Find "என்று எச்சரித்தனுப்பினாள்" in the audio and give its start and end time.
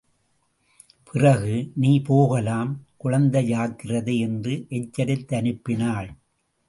4.19-6.09